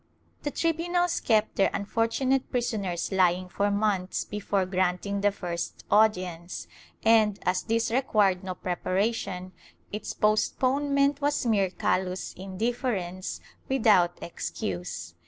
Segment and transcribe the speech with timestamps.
[0.41, 6.65] The tri bunals kept their unfortunate prisoners lying for months before granting the first audience
[7.03, 9.51] and, as this required no preparation,
[9.91, 15.13] its postponement was mere callous indifference without excuse.